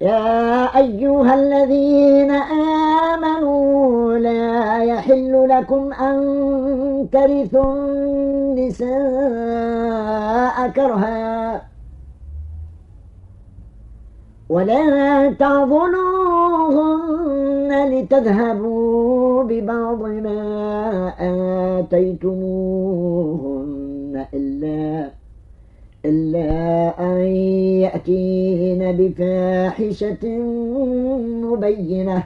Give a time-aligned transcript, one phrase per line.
[0.00, 2.30] يا أيها الذين
[3.14, 8.88] آمنوا لا يحل لكم أن ترثوا النساء
[10.68, 11.62] كرها
[14.48, 16.98] ولا تعضلوهن
[17.90, 21.12] لتذهبوا ببعض ما
[22.88, 25.10] آتيتموهن إلا
[26.04, 27.18] إلا أن
[27.82, 30.28] يأتين بفاحشة
[31.42, 32.22] مبينة.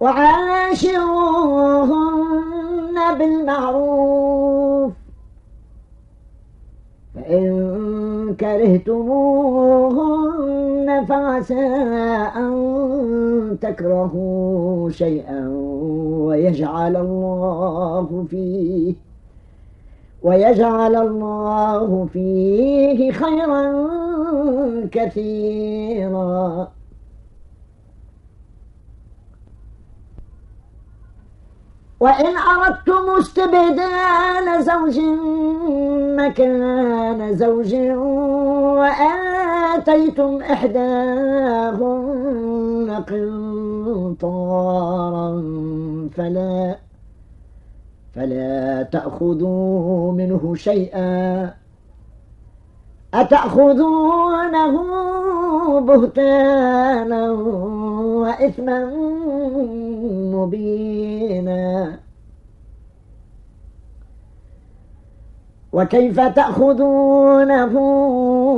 [0.00, 0.94] وعاشروهن
[3.18, 4.92] بالمعروف.
[7.14, 11.66] فإن كرهتموهن فعسى
[12.36, 12.52] أن
[13.60, 15.48] تكرهوا شيئا
[16.26, 18.94] ويجعل الله فيه
[20.22, 23.72] ويجعل الله فيه خيرا
[24.92, 26.68] كثيرا.
[32.04, 34.98] وإن أردتم استبدال زوج
[36.20, 37.74] مكان زوج
[38.78, 41.74] وآتيتم إحداهن
[43.96, 45.28] قنطارا
[46.16, 46.76] فلا
[48.14, 51.54] فلا تأخذوا منه شيئا.
[53.14, 54.84] أتأخذونه
[55.80, 57.30] بهتانا
[58.20, 58.84] وإثما
[60.34, 61.98] مبينا؟
[65.72, 67.78] وكيف تأخذونه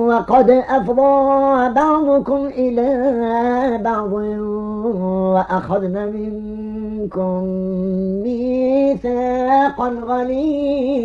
[0.08, 4.12] وقد أفضى بعضكم إلى بعض
[5.32, 7.44] وأخذن منكم
[8.22, 10.96] ميثاقا غليظا؟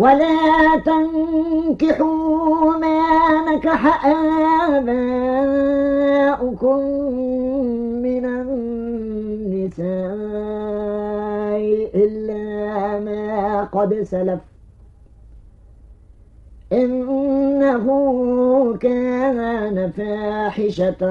[0.00, 3.00] ولا تنكحوا ما
[3.48, 4.06] نكح
[4.70, 5.20] آباؤكم
[8.02, 9.90] من النساء
[11.94, 14.40] إلا ما قد سلف.
[16.72, 17.86] إنه
[18.80, 21.02] كان فاحشة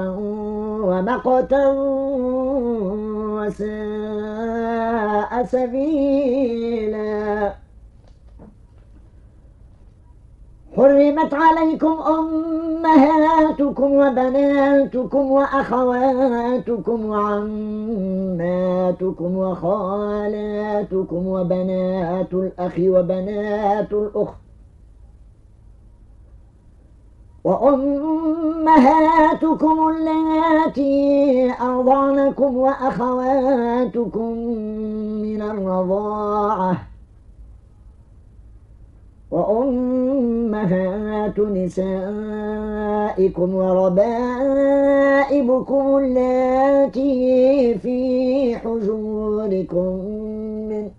[0.84, 1.66] ومقتا
[3.38, 7.20] وساء سبيلا.
[10.76, 18.50] حرمت عليكم أمهاتكم وبناتكم وأخواتكم وعماتكم
[19.36, 24.34] وخالاتكم وبنات الأخ وبنات الأخت
[28.50, 34.32] وأمهاتكم اللاتي أرضعنكم وأخواتكم
[35.22, 36.89] من الرضاعة
[39.30, 43.96] وأمهات نسائكم وربائبكم
[45.96, 49.94] اللاتي في حجوركم
[50.68, 50.90] من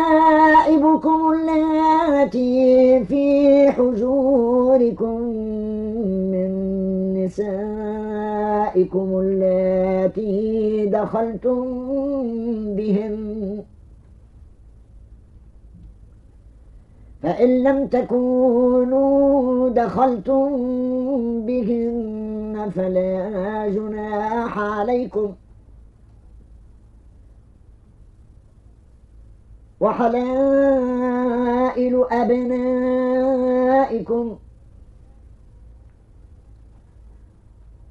[0.00, 3.24] وربائبكم اللاتي في
[3.72, 5.20] حجوركم
[6.32, 6.50] من
[7.24, 11.64] نسائكم اللاتي دخلتم
[12.76, 13.62] بهن
[17.22, 20.48] فإن لم تكونوا دخلتم
[21.46, 25.34] بهن فلا جناح عليكم.
[29.80, 31.14] وحلائل
[32.10, 33.30] أبنائكم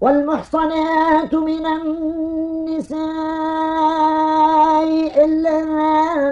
[0.00, 2.98] والمحصنات من النساء
[5.24, 5.64] إلا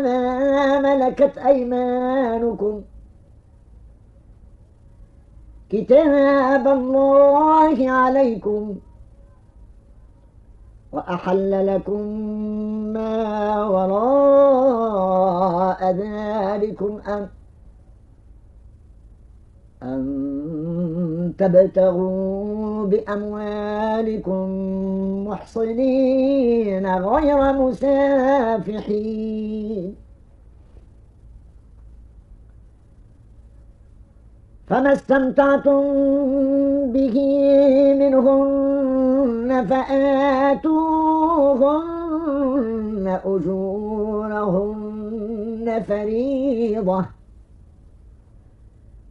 [0.03, 2.83] ما ملكت أيمانكم.
[5.71, 8.77] كتاب الله عليكم.
[10.93, 12.01] وأحل لكم
[12.93, 14.97] ما وراء
[15.91, 17.29] ذلكم أن
[19.83, 24.49] أن تبتغوا بأموالكم
[25.27, 28.77] محصنين غير مسافحين.
[34.67, 35.83] فما استمتعتم
[36.93, 37.17] به
[37.95, 40.67] منهن فآتوهن
[43.25, 44.87] أجورهن
[45.89, 47.16] فريضة.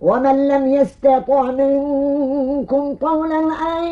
[0.00, 3.38] ومن لم يستطع منكم طولا
[3.78, 3.84] أن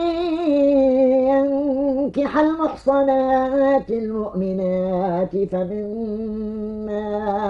[1.30, 7.06] ينكح المحصنات المؤمنات فمما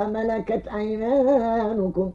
[0.09, 2.11] ملكت أيمانكم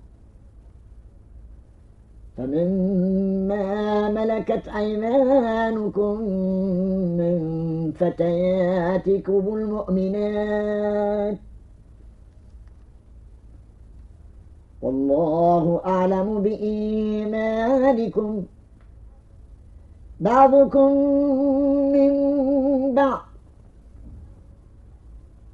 [2.37, 6.21] فمما ملكت أيمانكم
[7.17, 7.37] من
[7.99, 11.37] فتياتكم المؤمنات
[14.81, 18.43] والله أعلم بإيمانكم.
[20.19, 20.91] بعضكم
[21.91, 22.11] من
[22.95, 23.21] بعض.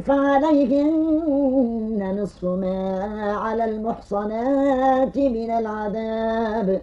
[0.00, 3.04] فعليهن نصف ما
[3.36, 6.82] على المحصنات من العذاب.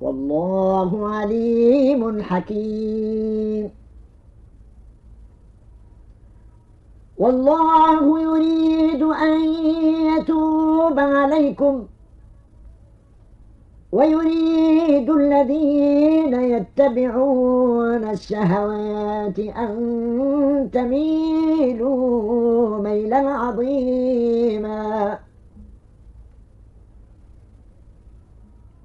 [0.00, 3.70] والله عليم حكيم.
[7.18, 9.40] والله يريد أن
[10.18, 11.86] يتوب عليكم.
[13.92, 25.18] ويريد الذين يتبعون الشهوات أن تميلوا ميلا عظيما.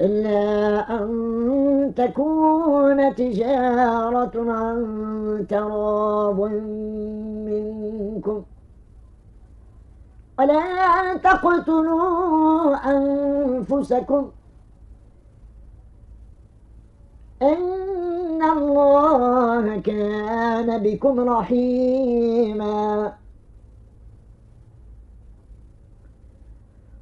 [0.00, 6.40] إلا أن تكون تجارة عن تراض
[7.46, 8.42] منكم.
[10.38, 14.30] ولا تقتلوا أنفسكم.
[17.42, 23.12] إن الله كان بكم رحيما.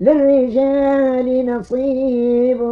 [0.00, 2.62] للرجال نصيب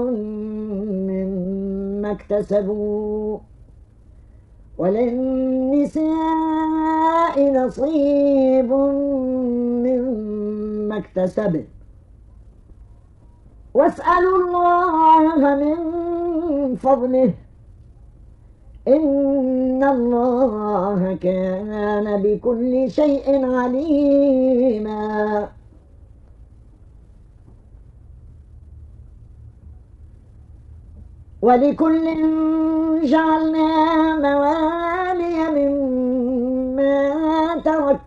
[1.11, 3.38] مما اكتسبوا
[4.78, 6.04] وللنساء
[7.52, 8.73] نصيب
[9.85, 11.64] مما اكتسبن.
[13.75, 15.76] واسألوا الله من
[16.76, 17.35] فضله
[18.88, 24.99] إن الله كان بكل شيء عليما.
[31.45, 32.05] ولكل
[33.05, 33.69] جعلنا
[34.17, 36.97] موالي مما
[37.65, 38.01] ترك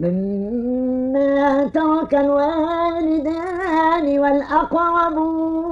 [0.00, 5.62] مما ترك الوالدان والأقربون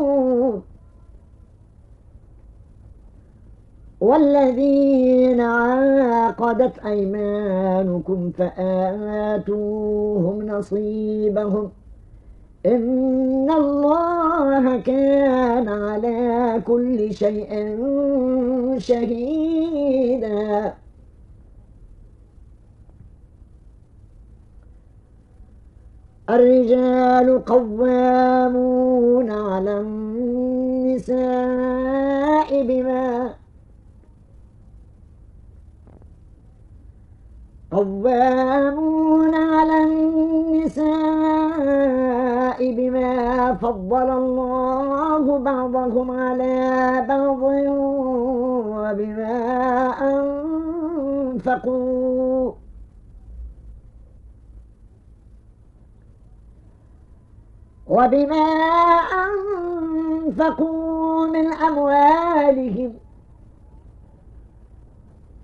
[4.00, 9.66] والذين عاقدت أيمانكم فآتوهم
[10.46, 11.70] نصيبهم
[12.66, 17.76] إن الله كان على كل شيء
[18.78, 20.74] شهيدا.
[26.30, 31.10] الرجال قوامون على النساء
[32.66, 33.34] بما
[37.70, 39.99] قوامون على النساء
[43.60, 47.42] فضل الله بعضهم على بعض
[48.80, 49.36] وبما
[51.30, 52.52] أنفقوا.
[57.86, 58.46] وبما
[60.30, 62.92] أنفقوا من أموالهم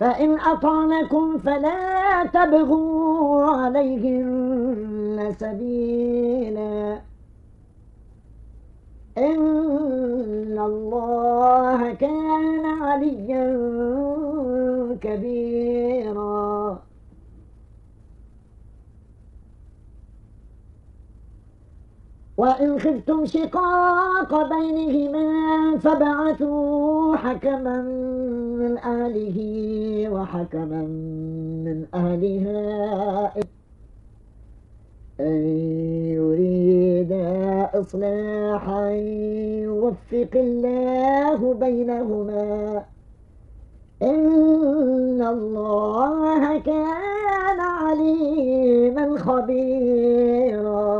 [0.00, 7.00] فإن أطعنكم فلا تبغوا عليهن سبيلا.
[9.18, 13.46] إن الله كان عليا
[15.00, 15.97] كبيرا
[22.38, 27.82] وإن خفتم شقاق بينهما فبعثوا حكما
[28.58, 29.38] من أهله
[30.12, 30.82] وحكما
[31.64, 33.32] من أهلها
[35.20, 35.42] أن
[36.14, 37.12] يريد
[37.74, 38.90] إصلاحا
[39.62, 42.84] يوفق الله بينهما
[45.30, 50.98] الله كان عليما خبيرا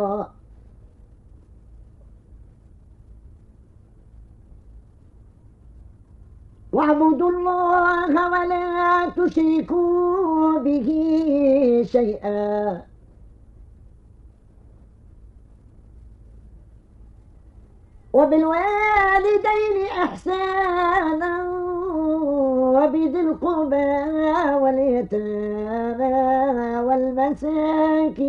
[6.73, 10.89] واعبدوا الله ولا تشركوا به
[11.93, 12.83] شيئا.
[18.13, 21.35] وبالوالدين إحسانا
[22.77, 23.91] وبذي القربى
[24.63, 26.17] واليتامى
[26.87, 28.29] والمساكين.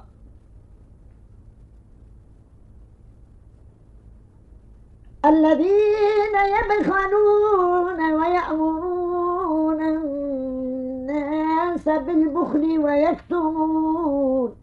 [5.25, 14.55] الذين يبخلون ويأمرون الناس بالبخل ويكتمون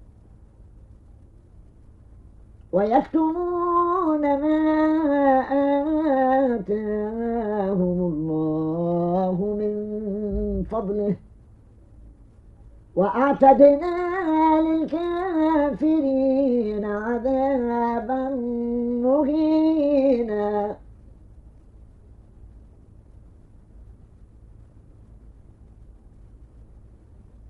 [2.72, 4.58] ويكتمون ما
[6.54, 9.74] آتاهم الله من
[10.70, 11.16] فضله.
[12.98, 13.96] وأعتدنا
[14.60, 16.04] للكافرين
[16.84, 18.28] عذابا
[19.04, 20.76] مهينا.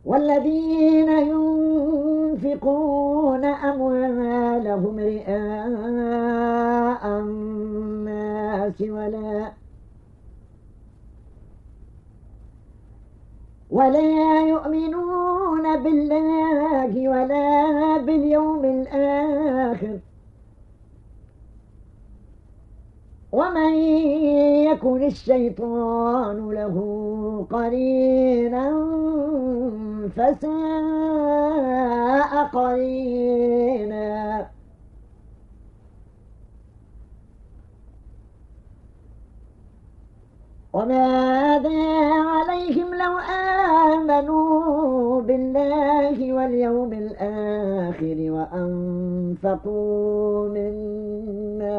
[0.04, 2.64] والذين ينفقون
[3.44, 5.66] أموالهم رئاء
[7.20, 9.52] الناس ولا
[13.70, 15.37] ولا يؤمنون
[15.76, 19.98] بالله ولا باليوم الآخر.
[23.32, 23.74] ومن
[24.68, 26.76] يكن الشيطان له
[27.50, 28.70] قرينا
[30.16, 30.48] فساء
[32.52, 34.08] قرينا.
[40.72, 41.78] وماذا
[42.12, 44.57] عليهم لو آمنوا
[45.28, 49.88] بالله واليوم الآخر وأنفقوا
[50.56, 51.78] مما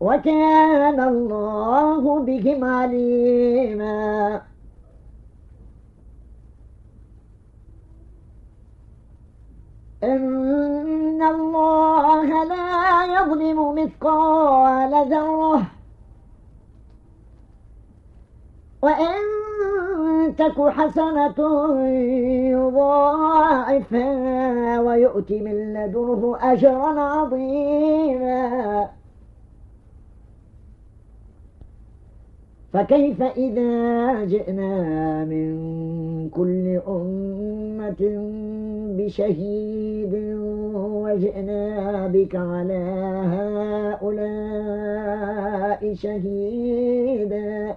[0.00, 4.42] وكان الله بهم عليما.
[10.02, 15.77] إن الله لا يظلم مثقال ذرة
[18.82, 19.14] وإن
[20.36, 21.38] تك حسنة
[22.50, 24.20] يضاعفها
[24.80, 28.88] ويؤت من لدنه أجرا عظيما.
[32.72, 35.58] فكيف إذا جئنا من
[36.30, 38.02] كل أمة
[38.98, 40.14] بشهيد
[40.74, 42.82] وجئنا بك على
[44.02, 47.76] هؤلاء شهيدا؟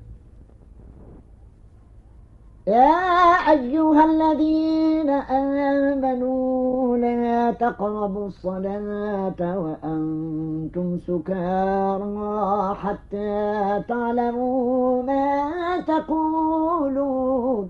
[2.67, 17.69] يا أيها الذين آمنوا لا تقربوا الصلاة وأنتم سكارى حتى تعلموا ما تقولون.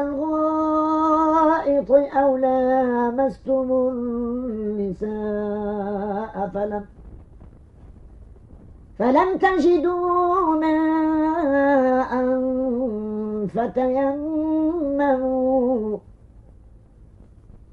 [0.00, 3.68] الغائط أو لامستم
[4.72, 5.14] النساء
[6.54, 6.84] فلم
[8.98, 12.12] فلم تجدوا ماء
[13.46, 15.18] فتيمموا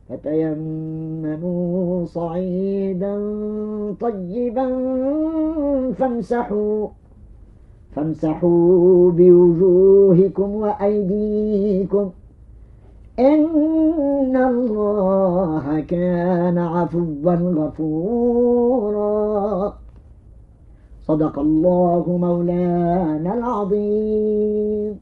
[0.10, 3.16] فتيمموا صعيدا
[4.02, 4.68] طيبا
[5.98, 6.88] فامسحوا.
[7.96, 12.10] فامسحوا بوجوهكم وأيديكم.
[13.20, 19.06] إن الله كان عفوا غفورا.
[21.08, 24.95] صدق الله مولانا العظيم.